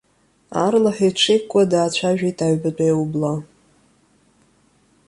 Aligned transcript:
Аарлаҳәа 0.61 1.07
иҽеиқәкуа 1.09 1.63
даацәажәеит 1.71 2.37
аҩбатәи 2.45 2.91
аублаа. 2.93 3.37